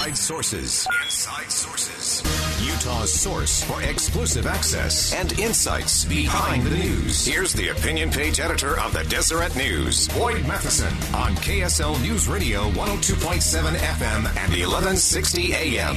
Inside 0.00 0.16
Sources. 0.16 0.88
Inside 1.04 1.52
Sources. 1.52 2.22
Utah's 2.66 3.12
source 3.12 3.62
for 3.62 3.82
exclusive 3.82 4.46
access 4.46 5.12
and 5.12 5.38
insights 5.38 6.06
behind 6.06 6.62
the 6.62 6.70
news. 6.70 7.26
Here's 7.26 7.52
the 7.52 7.68
opinion 7.68 8.08
page 8.10 8.40
editor 8.40 8.80
of 8.80 8.94
the 8.94 9.04
Deseret 9.04 9.54
News, 9.56 10.08
Boyd 10.08 10.46
Matheson, 10.46 10.88
on 11.14 11.34
KSL 11.34 12.00
News 12.00 12.28
Radio 12.28 12.70
102.7 12.70 13.74
FM 13.76 14.24
and 14.38 14.52
1160 14.52 15.52
AM. 15.52 15.96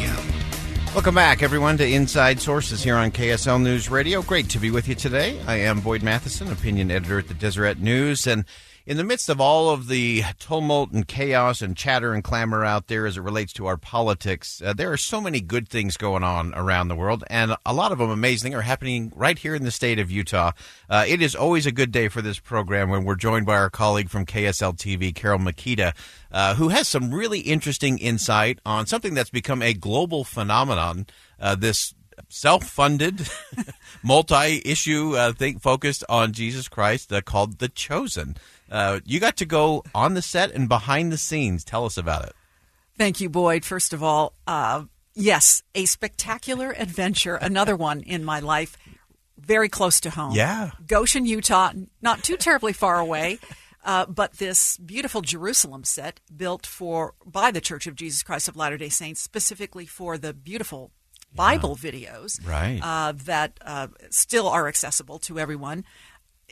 Welcome 0.94 1.16
back, 1.16 1.42
everyone, 1.42 1.78
to 1.78 1.88
Inside 1.88 2.42
Sources 2.42 2.84
here 2.84 2.98
on 2.98 3.10
KSL 3.10 3.64
News 3.64 3.90
Radio. 3.90 4.22
Great 4.22 4.50
to 4.50 4.60
be 4.60 4.70
with 4.70 4.90
you 4.90 4.96
today. 4.96 5.40
I 5.48 5.56
am 5.60 5.80
Boyd 5.80 6.04
Matheson, 6.04 6.52
opinion 6.52 6.92
editor 6.92 7.20
at 7.20 7.30
the 7.30 7.34
Deseret 7.36 7.80
News, 7.80 8.28
and 8.28 8.44
in 8.86 8.98
the 8.98 9.04
midst 9.04 9.30
of 9.30 9.40
all 9.40 9.70
of 9.70 9.88
the 9.88 10.24
tumult 10.40 10.92
and 10.92 11.08
chaos 11.08 11.62
and 11.62 11.78
chatter 11.78 12.14
and 12.14 12.24
clamor 12.24 12.66
out 12.66 12.88
there 12.88 13.06
as 13.06 13.16
it 13.16 13.22
relates 13.22 13.54
to 13.54 13.66
our 13.66 13.78
politics, 13.78 14.62
uh, 14.66 14.74
there 14.74 14.92
are 14.92 14.98
so 14.98 15.22
many 15.22 15.40
good 15.40 15.70
things 15.70 15.96
going 15.96 16.24
on 16.24 16.54
around 16.54 16.90
the 16.90 16.96
world, 16.96 17.24
and 17.28 17.56
a 17.66 17.74
lot 17.74 17.94
of 17.94 17.98
them 17.98 18.10
amazing 18.10 18.54
are 18.54 18.62
happening 18.62 19.12
right 19.16 19.40
here 19.40 19.56
in 19.56 19.64
the 19.64 19.72
state 19.72 20.00
of 20.00 20.12
Utah. 20.12 20.52
Uh, 20.90 21.06
it 21.08 21.22
is 21.22 21.34
always 21.34 21.66
a 21.66 21.72
good 21.72 21.92
day 21.92 22.10
for 22.10 22.22
this 22.22 22.40
program 22.40 22.90
when 22.90 23.06
we're 23.06 23.16
joined 23.16 23.46
by 23.46 23.56
our 23.56 23.70
colleague 23.70 24.10
from 24.10 24.26
KSL 24.26 24.76
TV, 24.76 25.16
Carole 25.16 25.40
Mikita, 25.40 25.94
uh, 26.32 26.56
who 26.56 26.68
has 26.70 26.88
some 26.88 27.14
really 27.14 27.40
interesting 27.40 27.98
insight 27.98 28.60
on 28.66 28.86
something 28.86 29.14
that's 29.14 29.30
become 29.30 29.62
a 29.62 29.74
global 29.74 30.26
phenomenon. 30.26 31.06
Uh, 31.40 31.56
this 31.56 31.94
self-funded, 32.30 33.28
multi-issue 34.04 35.16
uh, 35.16 35.34
thing 35.34 35.60
focused 35.60 36.04
on 36.10 36.32
Jesus 36.32 36.68
Christ 36.68 37.12
uh, 37.12 37.22
called 37.22 37.60
The 37.60 37.70
Chosen. 37.70 38.36
Uh, 38.72 39.00
you 39.06 39.20
got 39.20 39.38
to 39.38 39.46
go 39.46 39.84
on 39.94 40.14
the 40.14 40.22
set 40.22 40.52
and 40.52 40.68
behind 40.68 41.12
the 41.12 41.18
scenes. 41.18 41.64
Tell 41.64 41.86
us 41.86 41.98
about 41.98 42.26
it. 42.26 42.34
Thank 42.98 43.22
you, 43.22 43.30
Boyd. 43.30 43.66
First 43.66 43.94
of 43.94 44.04
all, 44.04 44.34
uh, 44.48 44.84
yes, 45.16 45.64
a 45.76 45.86
spectacular 45.86 46.74
adventure. 46.78 47.36
Another 47.36 47.76
one 47.76 48.02
in 48.02 48.24
my 48.24 48.40
life, 48.40 48.78
very 49.38 49.70
close 49.70 50.00
to 50.02 50.10
home. 50.12 50.34
Yeah. 50.34 50.72
Goshen, 50.88 51.26
Utah, 51.26 51.72
not 52.02 52.24
too 52.24 52.38
terribly 52.38 52.74
far 52.74 53.00
away. 53.00 53.40
Uh, 53.86 54.06
but 54.06 54.34
this 54.38 54.78
beautiful 54.78 55.20
Jerusalem 55.22 55.84
set 55.84 56.22
built 56.34 56.66
for 56.66 57.16
by 57.26 57.52
the 57.52 57.60
Church 57.60 57.86
of 57.86 57.96
Jesus 57.96 58.24
Christ 58.24 58.48
of 58.48 58.56
Latter 58.56 58.78
Day 58.78 58.88
Saints, 58.88 59.20
specifically 59.20 59.86
for 59.86 60.18
the 60.18 60.34
beautiful 60.34 60.92
Bible 61.36 61.76
videos, 61.76 62.40
Right. 62.48 62.80
Uh, 62.82 63.12
that 63.26 63.60
uh, 63.66 63.88
still 64.10 64.48
are 64.48 64.68
accessible 64.70 65.20
to 65.20 65.38
everyone, 65.38 65.84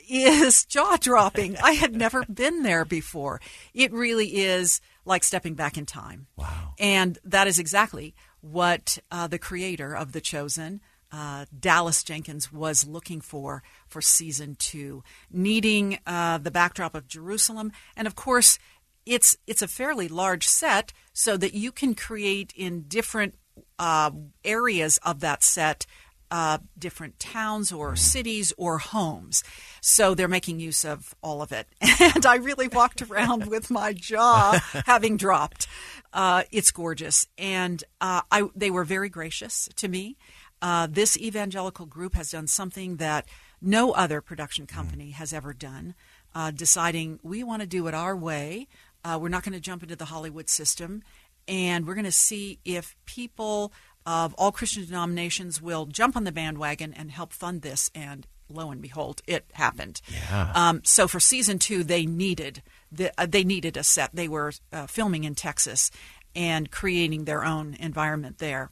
is 0.08 0.64
jaw 0.64 0.96
dropping. 1.00 1.56
I 1.58 1.72
had 1.72 1.94
never 1.94 2.24
been 2.24 2.62
there 2.62 2.84
before. 2.84 3.40
It 3.74 3.92
really 3.92 4.38
is 4.38 4.80
like 5.04 5.24
stepping 5.24 5.54
back 5.54 5.76
in 5.76 5.86
time. 5.86 6.26
Wow. 6.36 6.74
And 6.78 7.18
that 7.24 7.46
is 7.46 7.58
exactly 7.58 8.14
what 8.40 8.98
uh, 9.10 9.26
the 9.26 9.38
creator 9.38 9.96
of 9.96 10.12
The 10.12 10.20
Chosen, 10.20 10.80
uh, 11.10 11.46
Dallas 11.58 12.02
Jenkins, 12.02 12.52
was 12.52 12.86
looking 12.86 13.20
for 13.20 13.62
for 13.86 14.00
season 14.00 14.56
two, 14.58 15.02
needing 15.30 15.98
uh, 16.06 16.38
the 16.38 16.50
backdrop 16.50 16.94
of 16.94 17.08
Jerusalem. 17.08 17.72
And 17.96 18.06
of 18.06 18.14
course, 18.14 18.58
it's, 19.04 19.36
it's 19.46 19.62
a 19.62 19.68
fairly 19.68 20.08
large 20.08 20.46
set 20.46 20.92
so 21.12 21.36
that 21.36 21.54
you 21.54 21.72
can 21.72 21.94
create 21.94 22.52
in 22.56 22.82
different 22.82 23.34
uh, 23.78 24.10
areas 24.44 24.98
of 24.98 25.20
that 25.20 25.42
set 25.42 25.86
uh, 26.32 26.56
different 26.78 27.20
towns 27.20 27.70
or 27.70 27.94
cities 27.94 28.54
or 28.56 28.78
homes. 28.78 29.44
So 29.82 30.14
they're 30.14 30.28
making 30.28 30.60
use 30.60 30.82
of 30.82 31.14
all 31.22 31.42
of 31.42 31.52
it. 31.52 31.68
And 32.14 32.26
I 32.26 32.36
really 32.36 32.68
walked 32.68 33.02
around 33.02 33.46
with 33.46 33.70
my 33.70 33.92
jaw 33.92 34.58
having 34.86 35.16
dropped. 35.16 35.68
Uh, 36.12 36.42
it's 36.50 36.72
gorgeous. 36.72 37.26
And 37.38 37.84
uh, 38.00 38.22
I, 38.30 38.48
they 38.56 38.70
were 38.70 38.84
very 38.84 39.08
gracious 39.08 39.68
to 39.76 39.88
me. 39.88 40.16
Uh, 40.60 40.88
this 40.90 41.16
evangelical 41.18 41.86
group 41.86 42.14
has 42.14 42.30
done 42.30 42.46
something 42.46 42.96
that 42.96 43.26
no 43.60 43.92
other 43.92 44.20
production 44.20 44.66
company 44.66 45.10
has 45.10 45.32
ever 45.32 45.52
done, 45.52 45.94
uh, 46.34 46.50
deciding 46.50 47.20
we 47.22 47.44
want 47.44 47.60
to 47.60 47.68
do 47.68 47.86
it 47.86 47.94
our 47.94 48.16
way. 48.16 48.68
Uh, 49.04 49.18
we're 49.20 49.28
not 49.28 49.44
going 49.44 49.54
to 49.54 49.60
jump 49.60 49.82
into 49.82 49.96
the 49.96 50.06
Hollywood 50.06 50.48
system. 50.48 51.02
And 51.46 51.86
we're 51.86 51.94
going 51.94 52.04
to 52.04 52.12
see 52.12 52.58
if 52.64 52.96
people 53.04 53.72
of 54.06 54.34
all 54.34 54.52
Christian 54.52 54.84
denominations 54.84 55.60
will 55.60 55.86
jump 55.86 56.16
on 56.16 56.24
the 56.24 56.32
bandwagon 56.32 56.92
and 56.94 57.10
help 57.10 57.32
fund 57.32 57.62
this. 57.62 57.90
And 57.94 58.26
lo 58.48 58.70
and 58.70 58.82
behold, 58.82 59.22
it 59.26 59.46
happened. 59.52 60.00
Yeah. 60.08 60.52
Um, 60.54 60.82
so 60.84 61.08
for 61.08 61.20
season 61.20 61.58
two, 61.58 61.84
they 61.84 62.06
needed 62.06 62.62
the, 62.90 63.12
uh, 63.18 63.26
they 63.26 63.44
needed 63.44 63.76
a 63.76 63.82
set. 63.82 64.10
They 64.14 64.28
were 64.28 64.52
uh, 64.72 64.86
filming 64.86 65.24
in 65.24 65.34
Texas 65.34 65.90
and 66.34 66.70
creating 66.70 67.24
their 67.24 67.44
own 67.44 67.74
environment 67.78 68.38
there. 68.38 68.70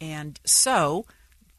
And 0.00 0.38
so, 0.44 1.06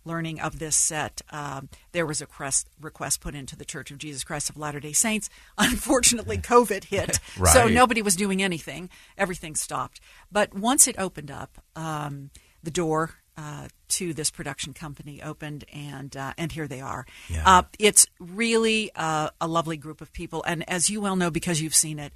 learning 0.06 0.40
of 0.40 0.60
this 0.60 0.76
set, 0.76 1.22
um, 1.32 1.70
there 1.92 2.06
was 2.06 2.22
a 2.22 2.26
request, 2.26 2.70
request 2.80 3.22
put 3.22 3.36
into 3.36 3.56
the 3.56 3.66
Church 3.66 3.92
of 3.92 3.98
Jesus 3.98 4.24
Christ 4.24 4.50
of 4.50 4.58
Latter 4.58 4.80
Day 4.80 4.94
Saints. 4.94 5.30
Unfortunately, 5.58 6.38
COVID 6.38 6.86
hit, 6.86 7.20
so 7.52 7.68
nobody 7.68 8.02
was 8.02 8.16
doing 8.16 8.42
anything. 8.42 8.90
Everything 9.18 9.56
stopped. 9.56 10.00
But 10.32 10.54
once 10.54 10.88
it 10.88 10.96
opened 10.98 11.32
up, 11.32 11.58
um, 11.76 12.30
the 12.64 12.72
door 12.72 13.12
uh, 13.38 13.68
to 13.90 14.14
this 14.14 14.32
production 14.32 14.74
company 14.74 15.22
opened, 15.22 15.64
and 15.72 16.16
uh, 16.18 16.34
and 16.38 16.52
here 16.52 16.68
they 16.68 16.82
are. 16.82 17.06
Yeah. 17.30 17.44
Uh, 17.46 17.64
it's 17.78 18.08
really 18.20 18.92
uh, 18.96 19.30
a 19.40 19.48
lovely 19.48 19.78
group 19.78 20.02
of 20.02 20.12
people, 20.12 20.44
and 20.48 20.68
as 20.70 20.90
you 20.90 21.02
well 21.02 21.16
know 21.16 21.30
because 21.30 21.62
you've 21.62 21.76
seen 21.76 22.00
it, 22.00 22.14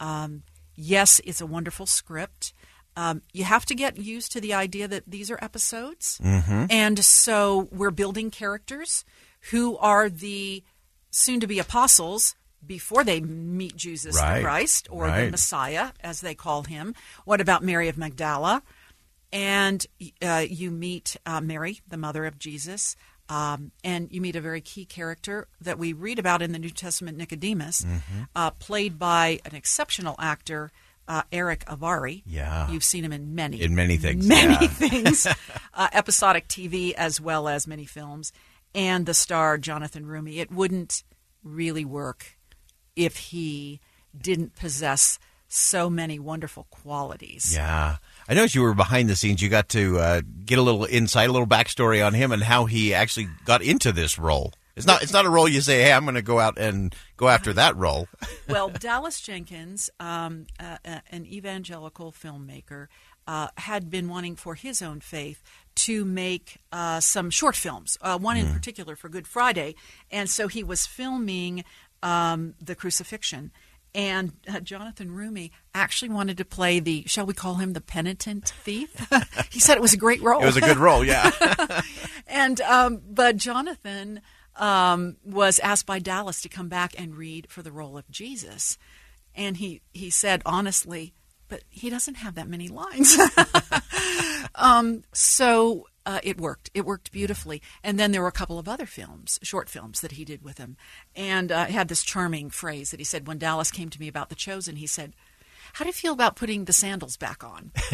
um, 0.00 0.42
yes, 0.74 1.20
it's 1.24 1.40
a 1.40 1.46
wonderful 1.46 1.86
script. 1.86 2.54
Um, 2.96 3.22
you 3.32 3.44
have 3.44 3.64
to 3.66 3.74
get 3.74 3.96
used 3.96 4.32
to 4.32 4.40
the 4.40 4.52
idea 4.54 4.88
that 4.88 5.04
these 5.06 5.30
are 5.30 5.38
episodes, 5.42 6.20
and 6.70 7.02
so 7.04 7.68
we're 7.70 7.90
building 7.90 8.30
characters 8.30 9.04
who 9.50 9.76
are 9.78 10.08
the 10.08 10.62
soon-to-be 11.10 11.58
apostles 11.58 12.34
before 12.64 13.02
they 13.02 13.20
meet 13.20 13.76
Jesus 13.76 14.16
Right. 14.16 14.42
Christ 14.42 14.88
or 14.90 15.10
the 15.10 15.30
Messiah, 15.30 15.90
as 16.00 16.20
they 16.20 16.34
call 16.34 16.62
him. 16.62 16.94
What 17.24 17.40
about 17.40 17.62
Mary 17.64 17.88
of 17.88 17.98
Magdala? 17.98 18.62
And 19.32 19.84
uh, 20.20 20.44
you 20.48 20.70
meet 20.70 21.16
uh, 21.24 21.40
Mary, 21.40 21.80
the 21.88 21.96
mother 21.96 22.24
of 22.26 22.38
Jesus, 22.38 22.96
um, 23.28 23.72
and 23.82 24.08
you 24.12 24.20
meet 24.20 24.36
a 24.36 24.40
very 24.40 24.60
key 24.60 24.84
character 24.84 25.48
that 25.60 25.78
we 25.78 25.92
read 25.94 26.18
about 26.18 26.42
in 26.42 26.52
the 26.52 26.58
New 26.58 26.70
Testament, 26.70 27.16
Nicodemus, 27.16 27.82
Mm-hmm. 27.82 28.22
uh, 28.36 28.50
played 28.50 28.98
by 28.98 29.40
an 29.46 29.54
exceptional 29.54 30.16
actor, 30.18 30.70
uh, 31.08 31.22
Erick 31.32 31.64
Avari. 31.66 32.22
Yeah. 32.26 32.70
you've 32.70 32.84
seen 32.84 33.04
him 33.04 33.12
in 33.12 33.34
many, 33.34 33.62
In 33.62 33.74
many 33.74 33.96
things, 33.96 34.26
many 34.26 34.52
yeah. 34.52 34.68
things, 34.68 35.26
uh, 35.74 35.88
episodic 35.92 36.46
TV 36.48 36.92
as 36.92 37.20
well 37.20 37.48
as 37.48 37.66
many 37.66 37.86
films, 37.86 38.32
and 38.74 39.06
the 39.06 39.14
star 39.14 39.56
Jonathan 39.56 40.04
Roumie. 40.04 40.36
It 40.38 40.50
wouldn't 40.52 41.02
really 41.42 41.84
work 41.86 42.36
if 42.96 43.16
he 43.16 43.80
didn't 44.16 44.54
possess 44.56 45.18
so 45.48 45.88
many 45.90 46.18
wonderful 46.18 46.66
qualities. 46.70 47.52
Yeah. 47.54 47.96
I 48.28 48.34
know 48.34 48.44
as 48.44 48.54
you 48.54 48.62
were 48.62 48.74
behind 48.74 49.08
the 49.08 49.16
scenes, 49.16 49.42
you 49.42 49.48
got 49.48 49.68
to 49.70 49.98
uh, 49.98 50.22
get 50.44 50.58
a 50.58 50.62
little 50.62 50.84
insight, 50.84 51.28
a 51.28 51.32
little 51.32 51.46
backstory 51.46 52.04
on 52.04 52.14
him 52.14 52.32
and 52.32 52.42
how 52.42 52.66
he 52.66 52.94
actually 52.94 53.28
got 53.44 53.62
into 53.62 53.92
this 53.92 54.18
role. 54.18 54.52
It's 54.74 54.86
not. 54.86 55.02
It's 55.02 55.12
not 55.12 55.26
a 55.26 55.30
role 55.30 55.46
you 55.46 55.60
say, 55.60 55.82
"Hey, 55.82 55.92
I'm 55.92 56.04
going 56.04 56.14
to 56.14 56.22
go 56.22 56.40
out 56.40 56.56
and 56.56 56.94
go 57.18 57.28
after 57.28 57.52
that 57.52 57.76
role." 57.76 58.08
well, 58.48 58.70
Dallas 58.70 59.20
Jenkins, 59.20 59.90
um, 60.00 60.46
uh, 60.58 60.78
uh, 60.84 61.00
an 61.10 61.26
evangelical 61.26 62.10
filmmaker, 62.10 62.86
uh, 63.26 63.48
had 63.58 63.90
been 63.90 64.08
wanting 64.08 64.34
for 64.34 64.54
his 64.54 64.80
own 64.80 65.00
faith 65.00 65.42
to 65.74 66.04
make 66.04 66.58
uh, 66.70 67.00
some 67.00 67.30
short 67.30 67.56
films, 67.56 67.98
uh, 68.00 68.18
one 68.18 68.36
in 68.36 68.52
particular 68.52 68.96
for 68.96 69.08
Good 69.08 69.26
Friday. 69.26 69.74
And 70.10 70.28
so 70.28 70.48
he 70.48 70.62
was 70.62 70.86
filming 70.86 71.64
um, 72.02 72.54
the 72.60 72.74
crucifixion. 72.74 73.52
And 73.94 74.32
uh, 74.48 74.60
Jonathan 74.60 75.10
Roumie 75.10 75.50
actually 75.74 76.08
wanted 76.08 76.38
to 76.38 76.46
play 76.46 76.80
the, 76.80 77.04
shall 77.06 77.26
we 77.26 77.34
call 77.34 77.56
him 77.56 77.74
the 77.74 77.80
penitent 77.80 78.48
thief? 78.48 79.06
he 79.50 79.60
said 79.60 79.76
it 79.76 79.82
was 79.82 79.92
a 79.92 79.98
great 79.98 80.22
role. 80.22 80.42
It 80.42 80.46
was 80.46 80.56
a 80.56 80.62
good 80.62 80.78
role, 80.78 81.04
yeah. 81.04 81.30
and 82.26 82.60
um, 82.62 83.02
but 83.06 83.36
Jonathan 83.36 84.22
um, 84.56 85.16
was 85.24 85.58
asked 85.58 85.86
by 85.86 85.98
Dallas 85.98 86.40
to 86.42 86.48
come 86.48 86.68
back 86.68 86.94
and 86.98 87.16
read 87.16 87.50
for 87.50 87.62
the 87.62 87.72
role 87.72 87.98
of 87.98 88.10
Jesus, 88.10 88.78
and 89.34 89.58
he 89.58 89.82
he 89.92 90.08
said 90.08 90.42
honestly, 90.46 91.14
but 91.48 91.62
he 91.68 91.90
doesn't 91.90 92.14
have 92.16 92.34
that 92.36 92.48
many 92.48 92.68
lines. 92.68 93.18
um, 94.54 95.02
so 95.12 95.86
uh, 96.06 96.20
it 96.22 96.40
worked. 96.40 96.70
It 96.74 96.84
worked 96.84 97.12
beautifully. 97.12 97.62
And 97.82 97.98
then 97.98 98.12
there 98.12 98.22
were 98.22 98.28
a 98.28 98.32
couple 98.32 98.58
of 98.58 98.68
other 98.68 98.86
films, 98.86 99.38
short 99.42 99.68
films 99.68 100.00
that 100.00 100.12
he 100.12 100.24
did 100.24 100.42
with 100.42 100.58
him, 100.58 100.76
and 101.14 101.50
uh, 101.52 101.66
had 101.66 101.88
this 101.88 102.02
charming 102.02 102.50
phrase 102.50 102.90
that 102.90 103.00
he 103.00 103.04
said 103.04 103.26
when 103.26 103.38
Dallas 103.38 103.70
came 103.70 103.90
to 103.90 104.00
me 104.00 104.08
about 104.08 104.28
The 104.28 104.34
Chosen. 104.34 104.76
He 104.76 104.86
said. 104.86 105.14
How 105.74 105.84
do 105.84 105.88
you 105.88 105.94
feel 105.94 106.12
about 106.12 106.36
putting 106.36 106.66
the 106.66 106.72
sandals 106.74 107.16
back 107.16 107.42
on? 107.42 107.70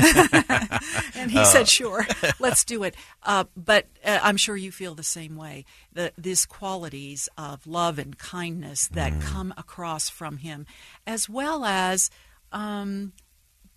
and 1.14 1.30
he 1.30 1.44
said, 1.44 1.68
"Sure, 1.68 2.04
let's 2.40 2.64
do 2.64 2.82
it." 2.82 2.96
Uh, 3.22 3.44
but 3.56 3.86
uh, 4.04 4.18
I'm 4.20 4.36
sure 4.36 4.56
you 4.56 4.72
feel 4.72 4.96
the 4.96 5.04
same 5.04 5.36
way. 5.36 5.64
The, 5.92 6.12
these 6.18 6.44
qualities 6.44 7.28
of 7.38 7.68
love 7.68 8.00
and 8.00 8.18
kindness 8.18 8.88
that 8.88 9.20
come 9.20 9.54
across 9.56 10.08
from 10.08 10.38
him, 10.38 10.66
as 11.06 11.28
well 11.28 11.64
as 11.64 12.10
um, 12.50 13.12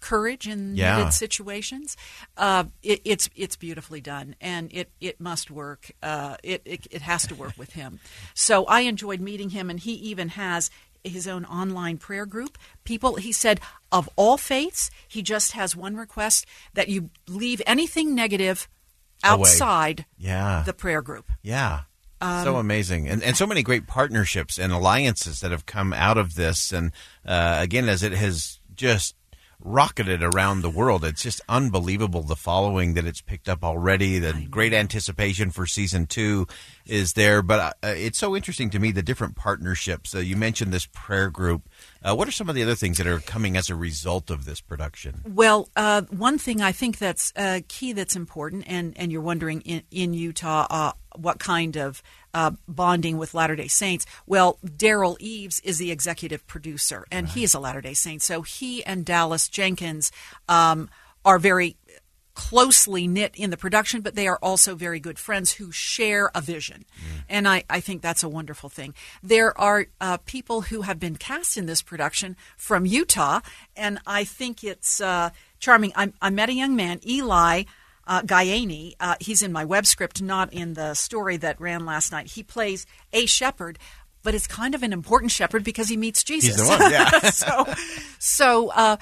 courage 0.01 0.47
in 0.47 0.75
Yeah. 0.75 0.97
needed 0.97 1.13
situations. 1.13 1.95
Uh, 2.35 2.65
it, 2.83 2.99
it's 3.05 3.29
it's 3.35 3.55
beautifully 3.55 4.01
done, 4.01 4.35
and 4.41 4.69
it 4.73 4.91
it 4.99 5.21
must 5.21 5.49
work. 5.49 5.91
Uh, 6.03 6.35
it, 6.43 6.61
it 6.65 6.87
it 6.91 7.01
has 7.01 7.25
to 7.27 7.35
work 7.35 7.53
with 7.57 7.73
him. 7.73 7.99
So 8.33 8.65
I 8.65 8.81
enjoyed 8.81 9.21
meeting 9.21 9.51
him, 9.51 9.69
and 9.69 9.79
he 9.79 9.93
even 9.93 10.29
has 10.29 10.69
his 11.03 11.27
own 11.27 11.45
online 11.45 11.97
prayer 11.97 12.25
group. 12.27 12.57
People, 12.83 13.15
he 13.15 13.31
said, 13.31 13.59
of 13.91 14.07
all 14.15 14.37
faiths, 14.37 14.91
he 15.07 15.23
just 15.23 15.53
has 15.53 15.75
one 15.75 15.95
request 15.95 16.45
that 16.75 16.89
you 16.89 17.09
leave 17.27 17.59
anything 17.65 18.13
negative 18.13 18.67
outside 19.23 20.05
Yeah. 20.17 20.63
the 20.65 20.73
prayer 20.73 21.01
group. 21.01 21.31
Yeah. 21.41 21.81
Um, 22.21 22.43
so 22.43 22.57
amazing. 22.57 23.07
And, 23.09 23.23
and 23.23 23.35
so 23.35 23.47
many 23.47 23.63
great 23.63 23.87
partnerships 23.87 24.59
and 24.59 24.71
alliances 24.71 25.39
that 25.39 25.49
have 25.49 25.65
come 25.65 25.91
out 25.91 26.19
of 26.19 26.35
this. 26.35 26.71
And 26.71 26.91
uh, 27.25 27.57
again, 27.59 27.89
as 27.89 28.03
it 28.03 28.11
has 28.13 28.59
just 28.75 29.15
rocketed 29.63 30.23
around 30.23 30.61
the 30.61 30.69
world, 30.69 31.05
it's 31.05 31.23
just 31.23 31.41
unbelievable 31.47 32.23
the 32.23 32.35
following 32.35 32.93
that 32.95 33.05
it's 33.05 33.21
picked 33.21 33.49
up 33.49 33.63
already. 33.63 34.19
The 34.19 34.33
great 34.49 34.73
anticipation 34.73 35.51
for 35.51 35.65
season 35.65 36.07
two 36.07 36.47
is 36.85 37.13
there. 37.13 37.41
But 37.41 37.77
uh, 37.83 37.87
it's 37.87 38.19
so 38.19 38.35
interesting 38.35 38.69
to 38.71 38.79
me 38.79 38.91
the 38.91 39.03
different 39.03 39.35
partnerships. 39.35 40.15
Uh, 40.15 40.19
you 40.19 40.35
mentioned 40.35 40.73
this 40.73 40.87
prayer 40.87 41.29
group. 41.29 41.69
Uh, 42.03 42.15
what 42.15 42.27
are 42.27 42.31
some 42.31 42.49
of 42.49 42.55
the 42.55 42.63
other 42.63 42.73
things 42.73 42.97
that 42.97 43.05
are 43.05 43.19
coming 43.19 43.55
as 43.55 43.69
a 43.69 43.75
result 43.75 44.31
of 44.31 44.45
this 44.45 44.59
production? 44.59 45.21
Well, 45.27 45.69
uh, 45.75 46.01
one 46.09 46.39
thing 46.39 46.61
I 46.61 46.71
think 46.71 46.97
that's 46.97 47.31
uh, 47.35 47.59
key 47.67 47.93
that's 47.93 48.15
important, 48.15 48.63
and, 48.67 48.97
and 48.97 49.11
you're 49.11 49.21
wondering 49.21 49.61
in, 49.61 49.83
in 49.91 50.13
Utah 50.13 50.65
uh, 50.69 50.91
what 51.15 51.37
kind 51.37 51.77
of 51.77 52.01
uh, 52.33 52.51
bonding 52.67 53.17
with 53.17 53.35
Latter 53.35 53.55
day 53.55 53.67
Saints. 53.67 54.07
Well, 54.25 54.57
Derral 54.65 55.15
Eves 55.19 55.59
is 55.59 55.77
the 55.77 55.91
executive 55.91 56.47
producer, 56.47 57.05
and 57.11 57.27
he 57.27 57.43
is 57.43 57.53
a 57.53 57.59
Latter 57.59 57.81
day 57.81 57.93
Saint. 57.93 58.23
So 58.23 58.41
he 58.41 58.83
and 58.83 59.05
Dallas 59.05 59.47
Jenkins 59.47 60.11
um, 60.49 60.89
are 61.23 61.37
very 61.37 61.75
closely 62.49 63.07
knit 63.07 63.33
in 63.35 63.51
the 63.51 63.57
production, 63.57 64.01
but 64.01 64.15
they 64.15 64.27
are 64.27 64.39
also 64.41 64.73
very 64.73 64.99
good 64.99 65.19
friends 65.19 65.53
who 65.53 65.71
share 65.71 66.31
a 66.33 66.41
vision. 66.41 66.85
And 67.29 67.47
I, 67.47 67.63
I 67.69 67.81
think 67.81 68.01
that's 68.01 68.23
a 68.23 68.29
wonderful 68.29 68.67
thing. 68.67 68.95
There 69.21 69.55
are 69.59 69.85
uh, 69.99 70.17
people 70.25 70.61
who 70.61 70.81
have 70.81 70.99
been 70.99 71.17
cast 71.17 71.55
in 71.55 71.67
this 71.67 71.83
production 71.83 72.35
from 72.57 72.85
Utah, 72.87 73.41
and 73.77 73.99
I 74.07 74.23
think 74.23 74.63
it's 74.63 74.99
uh, 74.99 75.29
charming. 75.59 75.91
I, 75.95 76.13
I 76.19 76.31
met 76.31 76.49
a 76.49 76.53
young 76.53 76.75
man, 76.75 76.99
Eli. 77.05 77.63
Uh, 78.07 78.23
Guyani, 78.23 78.95
uh, 78.99 79.15
he's 79.19 79.43
in 79.43 79.51
my 79.51 79.63
web 79.63 79.85
script, 79.85 80.21
not 80.21 80.51
in 80.51 80.73
the 80.73 80.95
story 80.95 81.37
that 81.37 81.61
ran 81.61 81.85
last 81.85 82.11
night. 82.11 82.31
He 82.31 82.41
plays 82.41 82.87
a 83.13 83.27
shepherd, 83.27 83.77
but 84.23 84.35
it's 84.35 84.47
kind 84.47 84.75
of 84.75 84.83
an 84.83 84.93
important 84.93 85.31
shepherd 85.31 85.63
because 85.63 85.89
he 85.89 85.97
meets 85.97 86.23
Jesus. 86.23 86.57
the 86.57 86.67
one, 86.67 86.91
yeah. 86.91 87.19
so, 87.31 87.65
so 88.19 88.69
uh, 88.69 88.97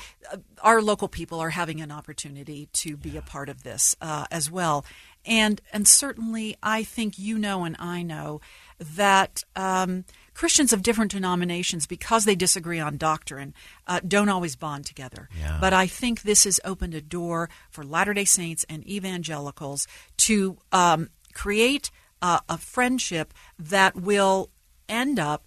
our 0.62 0.82
local 0.82 1.08
people 1.08 1.40
are 1.40 1.50
having 1.50 1.82
an 1.82 1.92
opportunity 1.92 2.70
to 2.74 2.98
be 2.98 3.18
a 3.18 3.22
part 3.22 3.50
of 3.50 3.64
this 3.64 3.96
uh, 4.02 4.26
as 4.32 4.50
well, 4.50 4.86
and 5.26 5.62
and 5.74 5.88
certainly 5.88 6.56
I 6.64 6.84
think 6.84 7.20
you 7.20 7.38
know 7.38 7.64
and 7.64 7.76
I 7.80 8.04
know 8.04 8.42
that 8.80 9.44
um, 9.56 10.06
Christians 10.34 10.72
of 10.72 10.84
different 10.84 11.12
denominations, 11.12 11.86
because 11.86 12.24
they 12.24 12.36
disagree 12.36 12.80
on 12.80 12.96
doctrine, 12.96 13.54
uh, 13.88 14.00
don't 14.08 14.30
always 14.30 14.56
bond 14.56 14.86
together. 14.86 15.28
Yeah. 15.38 15.58
But 15.60 15.74
I 15.74 15.86
think 15.86 16.22
this 16.22 16.46
has 16.46 16.62
opened 16.64 16.94
a 16.94 17.02
door 17.02 17.50
for 17.70 17.84
Latter 17.84 18.14
Day 18.14 18.24
Saints 18.24 18.66
and 18.70 18.88
evangelicals 18.88 19.86
to 20.18 20.58
um, 20.72 21.10
create 21.34 21.92
uh, 22.22 22.40
a 22.48 22.58
friendship 22.58 23.34
that 23.58 23.98
will 23.98 24.50
end 24.90 25.20
up 25.20 25.46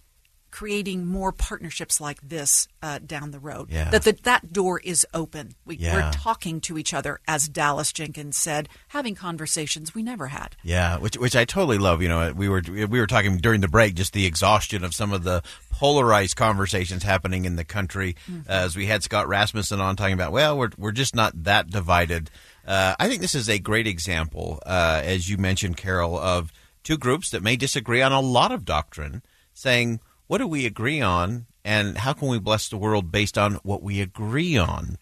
creating 0.53 1.03
more 1.03 1.31
partnerships 1.31 1.99
like 1.99 2.21
this 2.21 2.67
uh, 2.83 2.99
down 3.03 3.31
the 3.31 3.39
road. 3.39 3.71
Yeah. 3.71 3.89
That 3.89 4.03
the, 4.03 4.11
that 4.21 4.53
door 4.53 4.79
is 4.79 5.03
open. 5.11 5.55
We, 5.65 5.77
Yeah. 5.77 5.95
We're 5.95 6.11
talking 6.11 6.61
to 6.61 6.77
each 6.77 6.93
other, 6.93 7.19
as 7.27 7.49
Dallas 7.49 7.91
Jenkins 7.91 8.37
said, 8.37 8.69
having 8.89 9.15
conversations 9.15 9.95
we 9.95 10.03
never 10.03 10.27
had. 10.27 10.55
Yeah, 10.61 10.99
which 10.99 11.17
which 11.17 11.35
I 11.35 11.45
totally 11.45 11.79
love. 11.79 12.03
You 12.03 12.09
know, 12.09 12.33
we 12.33 12.49
were 12.49 12.61
we 12.67 12.85
were 12.85 13.07
talking 13.07 13.37
during 13.37 13.61
the 13.61 13.67
break 13.67 13.95
just 13.95 14.13
the 14.13 14.27
exhaustion 14.27 14.83
of 14.83 14.93
some 14.93 15.11
of 15.11 15.23
the 15.23 15.41
polarized 15.71 16.35
conversations 16.35 17.01
happening 17.01 17.45
in 17.45 17.55
the 17.55 17.65
country. 17.65 18.15
Mm-hmm. 18.29 18.49
as 18.49 18.75
we 18.75 18.85
had 18.85 19.01
Scott 19.01 19.27
Rasmussen 19.27 19.81
on 19.81 19.95
talking 19.95 20.13
about, 20.13 20.31
well, 20.31 20.55
we're 20.55 20.69
we're 20.77 20.91
just 20.91 21.15
not 21.15 21.45
that 21.45 21.71
divided. 21.71 22.29
Uh, 22.65 22.95
I 22.99 23.09
think 23.09 23.21
this 23.21 23.33
is 23.33 23.49
a 23.49 23.57
great 23.57 23.87
example, 23.87 24.61
uh, 24.67 25.01
as 25.03 25.27
you 25.27 25.39
mentioned, 25.39 25.77
Carole, 25.77 26.17
of 26.17 26.53
two 26.83 26.97
groups 26.97 27.31
that 27.31 27.41
may 27.41 27.55
disagree 27.55 28.03
on 28.03 28.11
a 28.11 28.21
lot 28.21 28.51
of 28.51 28.65
doctrine, 28.65 29.23
saying, 29.53 29.99
"What 30.27 30.37
do 30.39 30.47
we 30.47 30.65
agree 30.65 31.01
on?" 31.01 31.45
And 31.65 31.97
how 31.97 32.11
can 32.13 32.27
we 32.27 32.39
bless 32.39 32.67
the 32.67 32.77
world 32.77 33.11
based 33.11 33.37
on 33.37 33.53
what 33.63 33.81
we 33.81 34.01
agree 34.01 34.57
on? 34.57 34.97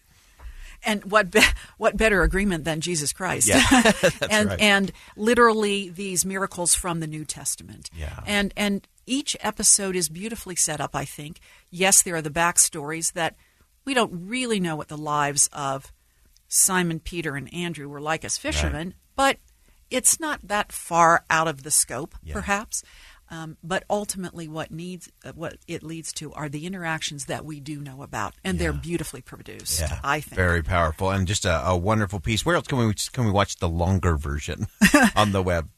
And 0.83 1.05
what 1.05 1.29
be- 1.31 1.41
what 1.77 1.95
better 1.97 2.23
agreement 2.23 2.63
than 2.65 2.81
Jesus 2.81 3.13
Christ? 3.13 3.47
Yeah, 3.47 3.61
and 4.29 4.49
right. 4.49 4.59
and 4.59 4.91
literally 5.15 5.89
these 5.89 6.25
miracles 6.25 6.73
from 6.73 6.99
the 6.99 7.07
New 7.07 7.23
Testament. 7.25 7.89
Yeah. 7.95 8.19
And 8.25 8.53
and 8.57 8.87
each 9.05 9.35
episode 9.41 9.95
is 9.95 10.09
beautifully 10.09 10.55
set 10.55 10.81
up. 10.81 10.95
I 10.95 11.05
think. 11.05 11.39
Yes, 11.69 12.01
there 12.01 12.15
are 12.15 12.21
the 12.21 12.29
backstories 12.31 13.13
that 13.13 13.35
we 13.85 13.93
don't 13.93 14.27
really 14.27 14.59
know 14.59 14.75
what 14.75 14.87
the 14.87 14.97
lives 14.97 15.49
of 15.53 15.91
Simon, 16.47 16.99
Peter, 16.99 17.35
and 17.35 17.51
Andrew 17.53 17.87
were 17.87 18.01
like 18.01 18.25
as 18.25 18.37
fishermen, 18.37 18.93
but 19.15 19.37
it's 19.89 20.19
not 20.19 20.39
that 20.47 20.71
far 20.71 21.25
out 21.29 21.47
of 21.47 21.63
the 21.63 21.71
scope, 21.71 22.15
Yeah. 22.23 22.33
perhaps. 22.33 22.83
Um, 23.31 23.55
but 23.63 23.85
ultimately, 23.89 24.49
what 24.49 24.71
needs 24.71 25.09
uh, 25.23 25.31
what 25.33 25.55
it 25.65 25.83
leads 25.83 26.11
to 26.13 26.33
are 26.33 26.49
the 26.49 26.65
interactions 26.65 27.25
that 27.25 27.45
we 27.45 27.61
do 27.61 27.79
know 27.79 28.03
about, 28.03 28.33
and 28.43 28.59
they're 28.59 28.73
beautifully 28.73 29.21
produced. 29.21 29.79
Yeah. 29.79 29.99
I 30.03 30.19
think. 30.19 30.35
very 30.35 30.61
powerful 30.61 31.09
and 31.09 31.25
just 31.25 31.45
a, 31.45 31.65
a 31.65 31.77
wonderful 31.77 32.19
piece. 32.19 32.45
Where 32.45 32.57
else 32.57 32.67
can 32.67 32.77
we 32.77 32.93
can 33.13 33.23
we 33.23 33.31
watch 33.31 33.55
the 33.55 33.69
longer 33.69 34.17
version 34.17 34.67
on 35.15 35.31
the 35.31 35.41
web? 35.41 35.69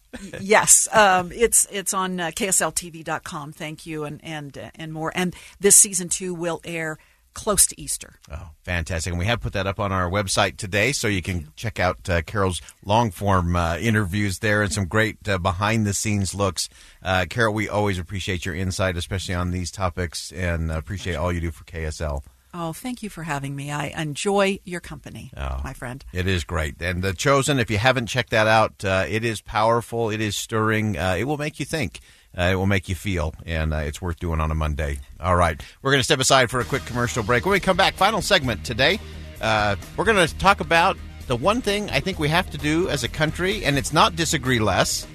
yes, 0.41 0.87
um, 0.91 1.31
it's 1.31 1.67
it's 1.71 1.93
on 1.93 2.19
uh, 2.19 2.27
ksltv.com. 2.27 3.53
Thank 3.53 3.85
you, 3.85 4.03
and 4.03 4.19
and 4.23 4.57
uh, 4.57 4.71
and 4.75 4.91
more. 4.91 5.11
And 5.13 5.35
this 5.59 5.75
season 5.75 6.09
two 6.09 6.33
will 6.33 6.59
air 6.63 6.97
close 7.33 7.65
to 7.67 7.79
Easter. 7.81 8.15
Oh, 8.31 8.49
fantastic! 8.63 9.11
And 9.11 9.19
we 9.19 9.25
have 9.25 9.41
put 9.41 9.53
that 9.53 9.67
up 9.67 9.79
on 9.79 9.91
our 9.91 10.09
website 10.09 10.57
today, 10.57 10.91
so 10.91 11.07
you 11.07 11.21
can 11.21 11.51
check 11.55 11.79
out 11.79 12.09
uh, 12.09 12.21
Carole's 12.21 12.61
long 12.85 13.11
form 13.11 13.55
uh, 13.55 13.77
interviews 13.77 14.39
there 14.39 14.61
and 14.61 14.71
some 14.71 14.85
great 14.85 15.27
uh, 15.27 15.37
behind 15.37 15.85
the 15.85 15.93
scenes 15.93 16.33
looks. 16.35 16.69
Uh, 17.01 17.25
Carol, 17.29 17.53
we 17.53 17.67
always 17.69 17.97
appreciate 17.99 18.45
your 18.45 18.55
insight, 18.55 18.97
especially 18.97 19.35
on 19.35 19.51
these 19.51 19.71
topics, 19.71 20.31
and 20.31 20.71
appreciate 20.71 21.15
all 21.15 21.31
you 21.31 21.41
do 21.41 21.51
for 21.51 21.63
KSL. 21.65 22.23
Oh, 22.55 22.71
thank 22.71 23.01
you 23.01 23.09
for 23.09 23.23
having 23.23 23.55
me. 23.55 23.71
I 23.71 23.87
enjoy 23.87 24.59
your 24.63 24.79
company, 24.79 25.31
Oh. 25.35 25.59
my 25.63 25.73
friend. 25.73 26.05
It 26.13 26.27
is 26.27 26.43
great. 26.43 26.79
And 26.83 27.01
The 27.03 27.11
Chosen, 27.13 27.57
if 27.57 27.71
you 27.71 27.79
haven't 27.79 28.05
checked 28.05 28.29
that 28.29 28.45
out, 28.45 28.85
uh, 28.85 29.05
it 29.09 29.25
is 29.25 29.41
powerful. 29.41 30.11
It 30.11 30.21
is 30.21 30.35
stirring. 30.35 30.95
Uh, 30.95 31.15
it 31.17 31.23
will 31.23 31.37
make 31.39 31.59
you 31.59 31.65
think. 31.65 31.99
Uh, 32.37 32.43
it 32.51 32.55
will 32.55 32.65
make 32.65 32.89
you 32.89 32.95
feel. 32.95 33.33
And 33.45 33.73
uh, 33.73 33.77
it's 33.77 34.01
worth 34.01 34.19
doing 34.19 34.39
on 34.39 34.49
a 34.51 34.55
Monday. 34.55 34.99
All 35.19 35.35
right. 35.35 35.61
We're 35.81 35.91
going 35.91 35.99
to 35.99 36.03
step 36.03 36.19
aside 36.19 36.49
for 36.49 36.59
a 36.59 36.65
quick 36.65 36.83
commercial 36.85 37.23
break. 37.23 37.45
When 37.45 37.53
we 37.53 37.59
come 37.59 37.77
back, 37.77 37.93
final 37.95 38.21
segment 38.21 38.65
today, 38.65 38.99
uh, 39.41 39.75
we're 39.97 40.05
going 40.05 40.27
to 40.27 40.37
talk 40.37 40.59
about 40.59 40.97
the 41.27 41.35
one 41.35 41.61
thing 41.61 41.89
I 41.89 41.99
think 41.99 42.19
we 42.19 42.29
have 42.29 42.49
to 42.51 42.57
do 42.57 42.89
as 42.89 43.03
a 43.03 43.07
country, 43.07 43.63
and 43.63 43.77
it's 43.77 43.93
not 43.93 44.15
disagree 44.15 44.59
less. 44.59 45.07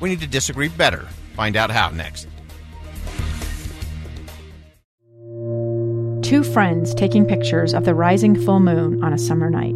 We 0.00 0.08
need 0.08 0.20
to 0.20 0.26
disagree 0.26 0.68
better. 0.68 1.08
Find 1.34 1.56
out 1.56 1.70
how 1.70 1.90
next. 1.90 2.28
Two 6.22 6.44
friends 6.44 6.94
taking 6.94 7.24
pictures 7.24 7.72
of 7.72 7.84
the 7.86 7.94
rising 7.94 8.34
full 8.44 8.60
moon 8.60 9.02
on 9.02 9.12
a 9.14 9.18
summer 9.18 9.48
night. 9.48 9.74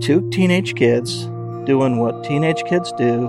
two 0.00 0.28
teenage 0.30 0.74
kids 0.74 1.26
doing 1.66 1.98
what 1.98 2.24
teenage 2.24 2.62
kids 2.64 2.90
do. 2.92 3.28